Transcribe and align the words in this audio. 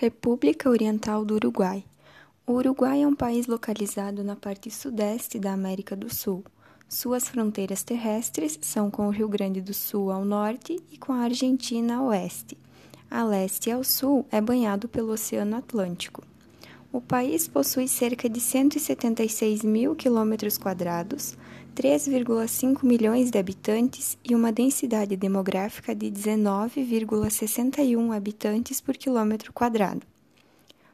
República 0.00 0.70
Oriental 0.70 1.24
do 1.24 1.34
Uruguai. 1.34 1.84
O 2.46 2.52
Uruguai 2.52 3.02
é 3.02 3.06
um 3.06 3.16
país 3.16 3.48
localizado 3.48 4.22
na 4.22 4.36
parte 4.36 4.70
sudeste 4.70 5.40
da 5.40 5.52
América 5.52 5.96
do 5.96 6.08
Sul. 6.08 6.44
Suas 6.88 7.26
fronteiras 7.26 7.82
terrestres 7.82 8.56
são 8.62 8.92
com 8.92 9.08
o 9.08 9.10
Rio 9.10 9.28
Grande 9.28 9.60
do 9.60 9.74
Sul 9.74 10.12
ao 10.12 10.24
norte 10.24 10.80
e 10.92 10.96
com 10.96 11.12
a 11.12 11.22
Argentina 11.22 11.96
a 11.96 12.02
oeste. 12.04 12.56
A 13.10 13.24
leste 13.24 13.70
e 13.70 13.72
ao 13.72 13.82
sul 13.82 14.24
é 14.30 14.40
banhado 14.40 14.88
pelo 14.88 15.10
Oceano 15.10 15.56
Atlântico. 15.56 16.22
O 16.92 17.00
país 17.00 17.48
possui 17.48 17.88
cerca 17.88 18.28
de 18.28 18.40
176 18.40 19.64
mil 19.64 19.96
quilômetros 19.96 20.56
quadrados, 20.56 21.36
3,5 21.78 22.82
milhões 22.82 23.30
de 23.30 23.38
habitantes 23.38 24.18
e 24.28 24.34
uma 24.34 24.50
densidade 24.50 25.16
demográfica 25.16 25.94
de 25.94 26.10
19,61 26.10 28.16
habitantes 28.16 28.80
por 28.80 28.96
quilômetro 28.96 29.52
quadrado. 29.52 30.04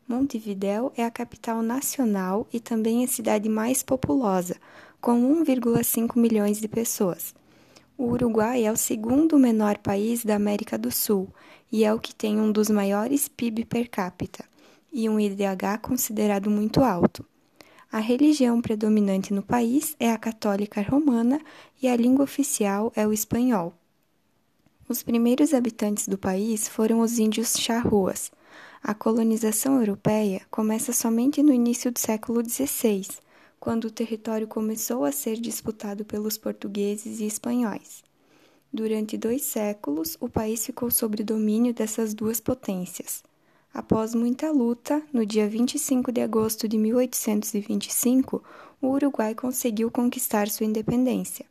Montevidéu 0.06 0.92
é 0.94 1.02
a 1.02 1.10
capital 1.10 1.62
nacional 1.62 2.46
e 2.52 2.60
também 2.60 3.02
a 3.02 3.08
cidade 3.08 3.48
mais 3.48 3.82
populosa, 3.82 4.56
com 5.00 5.42
1,5 5.42 6.20
milhões 6.20 6.60
de 6.60 6.68
pessoas. 6.68 7.34
O 7.96 8.10
Uruguai 8.10 8.66
é 8.66 8.70
o 8.70 8.76
segundo 8.76 9.38
menor 9.38 9.78
país 9.78 10.22
da 10.22 10.36
América 10.36 10.76
do 10.76 10.92
Sul 10.92 11.30
e 11.72 11.82
é 11.82 11.94
o 11.94 11.98
que 11.98 12.14
tem 12.14 12.38
um 12.38 12.52
dos 12.52 12.68
maiores 12.68 13.26
PIB 13.26 13.64
per 13.64 13.88
capita 13.88 14.44
e 14.92 15.08
um 15.08 15.18
IDH 15.18 15.78
considerado 15.80 16.50
muito 16.50 16.84
alto. 16.84 17.24
A 17.94 18.00
religião 18.00 18.60
predominante 18.60 19.32
no 19.32 19.40
país 19.40 19.94
é 20.00 20.10
a 20.10 20.18
católica 20.18 20.82
romana 20.82 21.40
e 21.80 21.86
a 21.86 21.94
língua 21.94 22.24
oficial 22.24 22.92
é 22.96 23.06
o 23.06 23.12
espanhol. 23.12 23.72
Os 24.88 25.00
primeiros 25.04 25.54
habitantes 25.54 26.08
do 26.08 26.18
país 26.18 26.66
foram 26.66 26.98
os 26.98 27.20
índios 27.20 27.52
charruas. 27.56 28.32
A 28.82 28.94
colonização 28.94 29.78
europeia 29.78 30.42
começa 30.50 30.92
somente 30.92 31.40
no 31.40 31.52
início 31.52 31.92
do 31.92 32.00
século 32.00 32.42
XVI, 32.44 33.06
quando 33.60 33.84
o 33.84 33.92
território 33.92 34.48
começou 34.48 35.04
a 35.04 35.12
ser 35.12 35.36
disputado 35.36 36.04
pelos 36.04 36.36
portugueses 36.36 37.20
e 37.20 37.26
espanhóis. 37.26 38.02
Durante 38.72 39.16
dois 39.16 39.42
séculos, 39.42 40.16
o 40.18 40.28
país 40.28 40.66
ficou 40.66 40.90
sob 40.90 41.22
domínio 41.22 41.72
dessas 41.72 42.12
duas 42.12 42.40
potências. 42.40 43.22
Após 43.74 44.14
muita 44.14 44.50
luta, 44.52 45.02
no 45.12 45.26
dia 45.26 45.48
25 45.48 46.12
de 46.12 46.20
agosto 46.20 46.68
de 46.68 46.78
1825, 46.78 48.40
o 48.80 48.86
Uruguai 48.86 49.34
conseguiu 49.34 49.90
conquistar 49.90 50.48
sua 50.48 50.64
independência. 50.64 51.44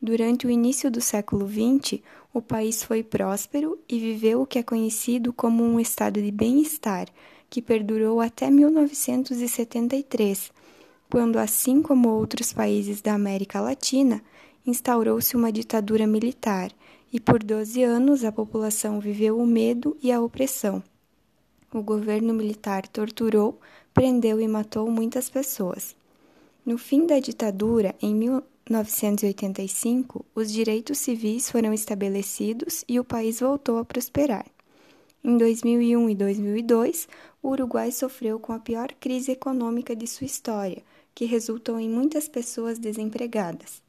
Durante 0.00 0.46
o 0.46 0.50
início 0.50 0.90
do 0.90 1.00
século 1.00 1.48
XX, 1.48 2.00
o 2.34 2.42
país 2.42 2.82
foi 2.82 3.02
próspero 3.02 3.78
e 3.88 3.98
viveu 3.98 4.42
o 4.42 4.46
que 4.46 4.58
é 4.58 4.62
conhecido 4.62 5.32
como 5.32 5.64
um 5.64 5.80
estado 5.80 6.20
de 6.20 6.30
bem-estar, 6.30 7.08
que 7.48 7.62
perdurou 7.62 8.20
até 8.20 8.50
1973, 8.50 10.52
quando, 11.10 11.38
assim 11.38 11.80
como 11.80 12.10
outros 12.10 12.52
países 12.52 13.00
da 13.00 13.14
América 13.14 13.62
Latina, 13.62 14.22
instaurou-se 14.66 15.34
uma 15.34 15.50
ditadura 15.50 16.06
militar 16.06 16.70
e 17.10 17.18
por 17.18 17.42
12 17.42 17.82
anos 17.82 18.22
a 18.22 18.30
população 18.30 19.00
viveu 19.00 19.38
o 19.38 19.46
medo 19.46 19.96
e 20.02 20.12
a 20.12 20.20
opressão 20.20 20.82
o 21.74 21.82
governo 21.82 22.32
militar 22.32 22.86
torturou, 22.86 23.58
prendeu 23.92 24.40
e 24.40 24.46
matou 24.46 24.88
muitas 24.90 25.28
pessoas. 25.28 25.96
No 26.64 26.78
fim 26.78 27.04
da 27.06 27.18
ditadura, 27.18 27.94
em 28.00 28.14
1985, 28.14 30.24
os 30.34 30.50
direitos 30.52 30.98
civis 30.98 31.50
foram 31.50 31.74
estabelecidos 31.74 32.84
e 32.88 33.00
o 33.00 33.04
país 33.04 33.40
voltou 33.40 33.78
a 33.78 33.84
prosperar. 33.84 34.46
Em 35.22 35.36
2001 35.36 36.08
e 36.10 36.14
2002, 36.14 37.06
o 37.42 37.48
Uruguai 37.48 37.90
sofreu 37.90 38.38
com 38.38 38.52
a 38.52 38.58
pior 38.58 38.92
crise 39.00 39.32
econômica 39.32 39.96
de 39.96 40.06
sua 40.06 40.26
história, 40.26 40.82
que 41.14 41.24
resultou 41.24 41.80
em 41.80 41.90
muitas 41.90 42.28
pessoas 42.28 42.78
desempregadas. 42.78 43.82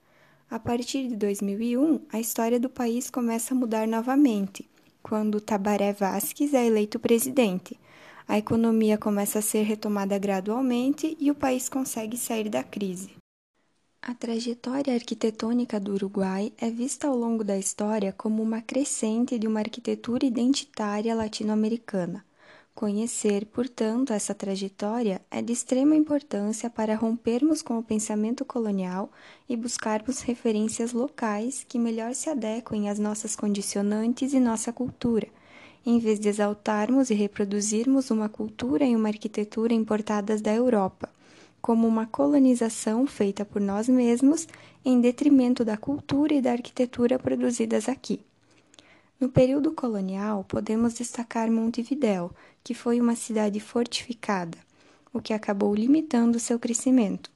A 0.49 0.57
partir 0.59 1.07
de 1.07 1.15
2001, 1.15 2.01
a 2.11 2.19
história 2.19 2.59
do 2.59 2.69
país 2.69 3.09
começa 3.09 3.53
a 3.53 3.57
mudar 3.57 3.87
novamente 3.87 4.67
quando 5.07 5.39
Tabaré 5.39 5.93
Vasquez 5.93 6.51
é 6.55 6.65
eleito 6.65 6.97
presidente. 6.97 7.79
A 8.27 8.39
economia 8.39 8.97
começa 8.97 9.37
a 9.37 9.41
ser 9.41 9.61
retomada 9.61 10.17
gradualmente 10.17 11.15
e 11.19 11.29
o 11.29 11.35
país 11.35 11.69
consegue 11.69 12.17
sair 12.17 12.49
da 12.49 12.63
crise. 12.63 13.11
A 14.01 14.15
trajetória 14.15 14.95
arquitetônica 14.95 15.79
do 15.79 15.93
Uruguai 15.93 16.51
é 16.57 16.71
vista 16.71 17.07
ao 17.07 17.15
longo 17.15 17.43
da 17.43 17.55
história 17.55 18.11
como 18.13 18.41
uma 18.41 18.63
crescente 18.63 19.37
de 19.37 19.45
uma 19.45 19.59
arquitetura 19.59 20.25
identitária 20.25 21.13
latino-americana. 21.13 22.25
Conhecer, 22.75 23.45
portanto, 23.45 24.11
essa 24.11 24.35
trajetória 24.35 25.21
é 25.31 25.41
de 25.41 25.53
extrema 25.53 25.95
importância 25.95 26.69
para 26.69 26.93
rompermos 26.93 27.61
com 27.61 27.79
o 27.79 27.83
pensamento 27.83 28.43
colonial 28.43 29.09
e 29.47 29.55
buscarmos 29.55 30.19
referências 30.19 30.91
locais 30.91 31.65
que 31.69 31.79
melhor 31.79 32.13
se 32.13 32.29
adequem 32.29 32.89
às 32.89 32.99
nossas 32.99 33.33
condicionantes 33.33 34.33
e 34.33 34.41
nossa 34.41 34.73
cultura, 34.73 35.25
em 35.85 35.99
vez 35.99 36.19
de 36.19 36.27
exaltarmos 36.27 37.09
e 37.09 37.13
reproduzirmos 37.13 38.11
uma 38.11 38.27
cultura 38.27 38.83
e 38.83 38.93
uma 38.93 39.07
arquitetura 39.07 39.73
importadas 39.73 40.41
da 40.41 40.53
Europa, 40.53 41.07
como 41.61 41.87
uma 41.87 42.05
colonização 42.05 43.07
feita 43.07 43.45
por 43.45 43.61
nós 43.61 43.87
mesmos 43.87 44.49
em 44.83 44.99
detrimento 44.99 45.63
da 45.63 45.77
cultura 45.77 46.33
e 46.33 46.41
da 46.41 46.51
arquitetura 46.51 47.17
produzidas 47.17 47.87
aqui. 47.87 48.19
No 49.19 49.29
período 49.29 49.71
colonial, 49.71 50.43
podemos 50.43 50.93
destacar 50.93 51.49
Montevidéu, 51.49 52.31
que 52.61 52.73
foi 52.73 52.99
uma 52.99 53.15
cidade 53.15 53.61
fortificada, 53.61 54.57
o 55.13 55.21
que 55.21 55.31
acabou 55.31 55.73
limitando 55.73 56.37
seu 56.37 56.59
crescimento. 56.59 57.31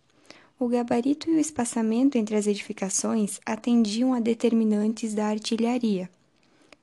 O 0.59 0.67
gabarito 0.67 1.29
e 1.29 1.35
o 1.35 1.39
espaçamento 1.39 2.17
entre 2.17 2.35
as 2.35 2.45
edificações 2.45 3.39
atendiam 3.45 4.13
a 4.13 4.19
determinantes 4.19 5.13
da 5.13 5.27
artilharia. 5.27 6.09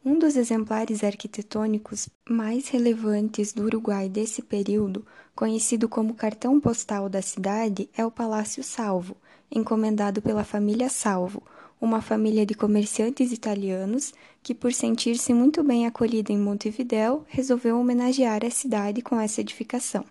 Um 0.02 0.18
dos 0.18 0.34
exemplares 0.34 1.04
arquitetônicos 1.04 2.08
mais 2.26 2.68
relevantes 2.68 3.52
do 3.52 3.64
Uruguai 3.64 4.08
desse 4.08 4.40
período, 4.40 5.04
conhecido 5.34 5.90
como 5.90 6.14
cartão 6.14 6.58
postal 6.58 7.10
da 7.10 7.20
cidade, 7.20 7.90
é 7.94 8.06
o 8.06 8.10
Palácio 8.10 8.64
Salvo, 8.64 9.14
encomendado 9.50 10.22
pela 10.22 10.42
família 10.42 10.88
Salvo, 10.88 11.42
uma 11.80 12.00
família 12.00 12.46
de 12.46 12.54
comerciantes 12.54 13.32
italianos 13.32 14.12
que, 14.42 14.54
por 14.54 14.72
sentir-se 14.72 15.34
muito 15.34 15.62
bem 15.62 15.86
acolhida 15.86 16.32
em 16.32 16.38
Montevidéu, 16.38 17.24
resolveu 17.28 17.78
homenagear 17.78 18.44
a 18.44 18.50
cidade 18.50 19.02
com 19.02 19.20
essa 19.20 19.40
edificação. 19.40 20.04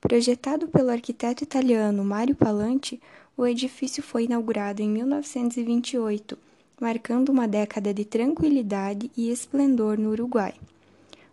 Projetado 0.00 0.68
pelo 0.68 0.90
arquiteto 0.90 1.42
italiano 1.42 2.04
Mario 2.04 2.36
Palanti, 2.36 3.00
o 3.36 3.46
edifício 3.46 4.02
foi 4.02 4.24
inaugurado 4.24 4.82
em 4.82 4.88
1928, 4.88 6.36
marcando 6.80 7.30
uma 7.30 7.48
década 7.48 7.94
de 7.94 8.04
tranquilidade 8.04 9.10
e 9.16 9.30
esplendor 9.30 9.98
no 9.98 10.10
Uruguai. 10.10 10.54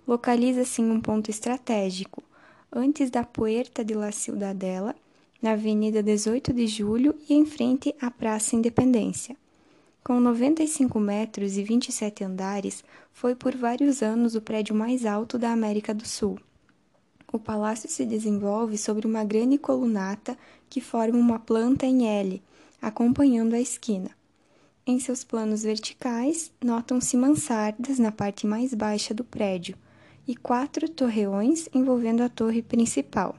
Localiza-se 0.07 0.81
em 0.81 0.89
um 0.89 1.01
ponto 1.01 1.29
estratégico, 1.29 2.23
antes 2.71 3.09
da 3.09 3.23
Puerta 3.23 3.83
de 3.83 3.93
la 3.93 4.11
Ciudadela, 4.11 4.95
na 5.41 5.53
Avenida 5.53 6.03
18 6.03 6.53
de 6.53 6.67
Julho 6.67 7.15
e 7.27 7.33
em 7.33 7.45
frente 7.45 7.95
à 7.99 8.11
Praça 8.11 8.55
Independência. 8.55 9.35
Com 10.03 10.19
95 10.19 10.99
metros 10.99 11.57
e 11.57 11.63
27 11.63 12.23
andares, 12.23 12.83
foi 13.11 13.35
por 13.35 13.55
vários 13.55 14.03
anos 14.03 14.35
o 14.35 14.41
prédio 14.41 14.75
mais 14.75 15.05
alto 15.05 15.39
da 15.39 15.51
América 15.51 15.93
do 15.93 16.07
Sul. 16.07 16.39
O 17.33 17.39
palácio 17.39 17.89
se 17.89 18.05
desenvolve 18.05 18.77
sobre 18.77 19.07
uma 19.07 19.23
grande 19.23 19.57
colunata 19.57 20.37
que 20.69 20.81
forma 20.81 21.17
uma 21.17 21.39
planta 21.39 21.85
em 21.85 22.07
L, 22.07 22.41
acompanhando 22.81 23.53
a 23.53 23.59
esquina. 23.59 24.11
Em 24.85 24.99
seus 24.99 25.23
planos 25.23 25.63
verticais, 25.63 26.51
notam-se 26.63 27.15
mansardas 27.15 27.97
na 27.97 28.11
parte 28.11 28.45
mais 28.45 28.73
baixa 28.73 29.13
do 29.13 29.23
prédio 29.23 29.75
e 30.27 30.35
quatro 30.35 30.89
torreões 30.89 31.67
envolvendo 31.73 32.21
a 32.21 32.29
torre 32.29 32.61
principal. 32.61 33.35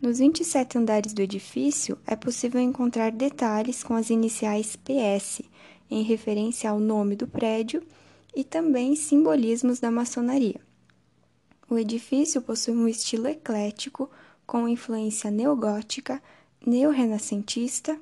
Nos 0.00 0.18
27 0.18 0.76
andares 0.76 1.14
do 1.14 1.22
edifício 1.22 1.98
é 2.06 2.14
possível 2.14 2.60
encontrar 2.60 3.10
detalhes 3.10 3.82
com 3.82 3.94
as 3.94 4.10
iniciais 4.10 4.76
PS, 4.76 5.40
em 5.90 6.02
referência 6.02 6.68
ao 6.68 6.78
nome 6.78 7.16
do 7.16 7.26
prédio, 7.26 7.82
e 8.34 8.44
também 8.44 8.94
simbolismos 8.94 9.80
da 9.80 9.90
maçonaria. 9.90 10.60
O 11.70 11.78
edifício 11.78 12.42
possui 12.42 12.74
um 12.74 12.86
estilo 12.86 13.26
eclético 13.26 14.10
com 14.46 14.68
influência 14.68 15.30
neogótica, 15.30 16.22
neorrenascentista 16.64 17.98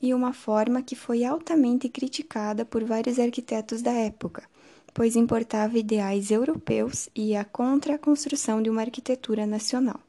e 0.00 0.14
uma 0.14 0.32
forma 0.32 0.82
que 0.82 0.96
foi 0.96 1.24
altamente 1.24 1.90
criticada 1.90 2.64
por 2.64 2.82
vários 2.84 3.18
arquitetos 3.18 3.82
da 3.82 3.92
época, 3.92 4.44
pois 4.94 5.14
importava 5.14 5.78
ideais 5.78 6.30
europeus 6.30 7.10
e 7.14 7.32
ia 7.32 7.44
contra 7.44 7.96
a 7.96 7.98
construção 7.98 8.62
de 8.62 8.70
uma 8.70 8.80
arquitetura 8.80 9.46
nacional. 9.46 10.00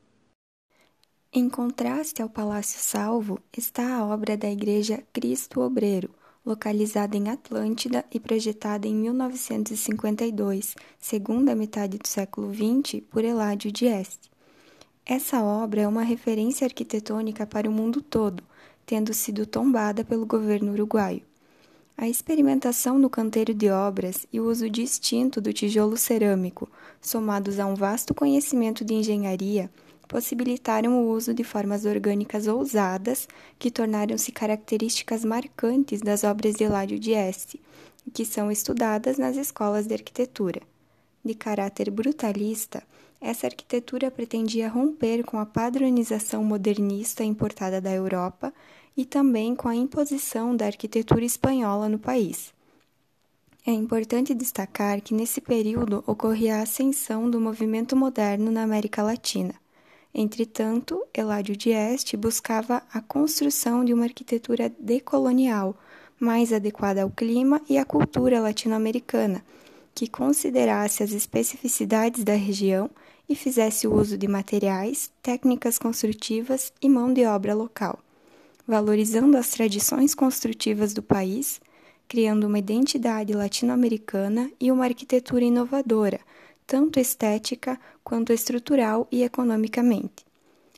Em 1.38 1.50
contraste 1.50 2.22
ao 2.22 2.30
Palácio 2.30 2.80
Salvo 2.80 3.42
está 3.52 3.98
a 3.98 4.06
obra 4.06 4.38
da 4.38 4.50
Igreja 4.50 5.04
Cristo 5.12 5.60
Obreiro, 5.60 6.10
localizada 6.46 7.18
em 7.18 7.28
Atlântida 7.28 8.06
e 8.10 8.22
projetada 8.22 8.88
em 8.88 8.96
1952, 8.96 10.76
segunda 10.98 11.54
metade 11.54 11.98
do 11.98 12.08
século 12.08 12.54
XX, 12.54 13.02
por 13.12 13.26
Eladio 13.26 13.70
Dieste. 13.70 14.32
Essa 15.06 15.44
obra 15.44 15.82
é 15.82 15.88
uma 15.90 16.04
referência 16.04 16.64
arquitetônica 16.64 17.46
para 17.46 17.70
o 17.70 17.74
mundo 17.74 18.02
todo, 18.02 18.42
tendo 18.86 19.14
sido 19.14 19.46
tombada 19.46 20.06
pelo 20.06 20.26
governo 20.26 20.72
uruguaio. 20.72 21.24
A 21.98 22.08
experimentação 22.08 22.98
no 22.98 23.10
canteiro 23.10 23.54
de 23.54 23.70
obras 23.70 24.26
e 24.32 24.40
o 24.40 24.50
uso 24.50 24.70
distinto 24.70 25.42
do 25.42 25.52
tijolo 25.52 25.98
cerâmico, 25.98 26.70
somados 27.02 27.60
a 27.60 27.66
um 27.66 27.76
vasto 27.76 28.14
conhecimento 28.14 28.86
de 28.86 28.94
engenharia, 28.94 29.70
possibilitaram 30.08 31.00
o 31.00 31.10
uso 31.10 31.34
de 31.34 31.44
formas 31.44 31.86
orgânicas 31.86 32.48
ousadas 32.48 33.28
que 33.58 33.72
tornaram-se 33.72 34.32
características 34.32 35.26
marcantes 35.26 36.02
das 36.02 36.24
obras 36.24 36.56
de 36.56 36.64
Eládio 36.64 37.00
Este, 37.14 37.62
que 38.14 38.26
são 38.26 38.52
estudadas 38.52 39.18
nas 39.18 39.36
escolas 39.36 39.88
de 39.88 39.94
arquitetura. 39.94 40.62
De 41.24 41.34
caráter 41.34 41.90
brutalista, 41.90 42.84
essa 43.20 43.48
arquitetura 43.48 44.12
pretendia 44.12 44.70
romper 44.70 45.24
com 45.24 45.40
a 45.40 45.46
padronização 45.46 46.44
modernista 46.44 47.24
importada 47.24 47.82
da 47.82 47.92
Europa 47.92 48.54
e 48.96 49.04
também 49.04 49.56
com 49.56 49.68
a 49.68 49.76
imposição 49.76 50.56
da 50.56 50.68
arquitetura 50.68 51.26
espanhola 51.26 51.90
no 51.90 51.98
país. 51.98 52.54
É 53.66 53.72
importante 53.72 54.36
destacar 54.36 55.02
que 55.02 55.16
nesse 55.16 55.42
período 55.42 56.04
ocorria 56.06 56.58
a 56.58 56.62
ascensão 56.62 57.28
do 57.28 57.42
movimento 57.42 57.96
moderno 57.96 58.52
na 58.52 58.62
América 58.62 59.02
Latina. 59.02 59.56
Entretanto, 60.18 61.04
Eládio 61.14 61.58
Dieste 61.58 62.16
buscava 62.16 62.82
a 62.94 63.02
construção 63.02 63.84
de 63.84 63.94
uma 63.94 64.06
arquitetura 64.06 64.72
decolonial, 64.80 65.76
mais 66.18 66.54
adequada 66.54 67.04
ao 67.04 67.10
clima 67.10 67.62
e 67.70 67.78
à 67.78 67.84
cultura 67.84 68.40
latino-americana, 68.40 69.44
que 69.94 70.08
considerasse 70.08 71.04
as 71.04 71.12
especificidades 71.12 72.24
da 72.24 72.34
região 72.34 72.90
e 73.28 73.36
fizesse 73.36 73.90
uso 73.90 74.18
de 74.18 74.26
materiais, 74.26 75.12
técnicas 75.22 75.78
construtivas 75.78 76.72
e 76.82 76.88
mão 76.88 77.12
de 77.12 77.26
obra 77.26 77.54
local, 77.54 78.00
valorizando 78.66 79.36
as 79.36 79.50
tradições 79.50 80.16
construtivas 80.16 80.94
do 80.94 81.04
país, 81.04 81.60
criando 82.08 82.48
uma 82.48 82.60
identidade 82.60 83.34
latino-americana 83.34 84.50
e 84.62 84.72
uma 84.72 84.86
arquitetura 84.86 85.44
inovadora 85.44 86.22
tanto 86.66 87.00
estética 87.00 87.80
quanto 88.04 88.34
estrutural 88.34 89.08
e 89.12 89.24
economicamente. 89.24 90.26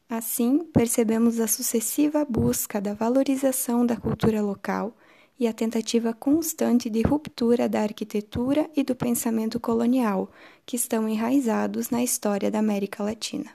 Assim, 0.10 0.60
percebemos 0.60 1.40
a 1.40 1.48
sucessiva 1.48 2.24
busca 2.24 2.80
da 2.80 2.94
valorização 2.94 3.86
da 3.86 3.98
cultura 3.98 4.42
local 4.42 4.96
e 5.40 5.48
a 5.48 5.54
tentativa 5.54 6.14
constante 6.14 6.90
de 6.90 7.02
ruptura 7.02 7.68
da 7.68 7.82
arquitetura 7.82 8.70
e 8.76 8.84
do 8.84 8.96
pensamento 8.96 9.60
colonial, 9.60 10.32
que 10.66 10.76
estão 10.76 11.08
enraizados 11.08 11.90
na 11.90 12.02
história 12.02 12.50
da 12.50 12.60
América 12.60 13.04
Latina. 13.04 13.52